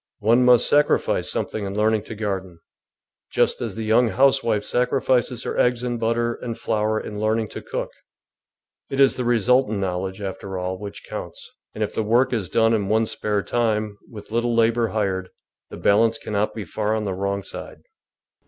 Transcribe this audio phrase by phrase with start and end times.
[0.21, 2.57] One must sacrifice something in learning to gar den,
[3.31, 7.61] just as the j^oung housewife sacrifices her eggs and butter and flour in learning to
[7.61, 7.91] cook;
[8.89, 12.73] it is the resultant knowledge, after all, which counts, and if the work is done
[12.73, 15.29] in one's spare time, with little labour hired,
[15.69, 17.83] the balance cannot be far on the wrong side.